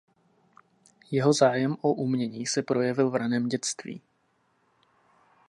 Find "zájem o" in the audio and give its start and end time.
1.33-1.93